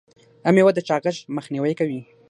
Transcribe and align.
دا 0.43 0.49
میوه 0.55 0.71
د 0.73 0.79
چاغښت 0.87 1.21
مخنیوی 1.37 1.73
کوي. 1.79 1.99